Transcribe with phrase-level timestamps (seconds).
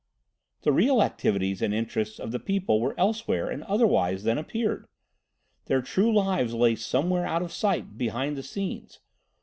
[0.63, 4.87] The real activities and interests of the people were elsewhere and otherwise than appeared.
[5.65, 8.99] Their true lives lay somewhere out of sight behind the scenes.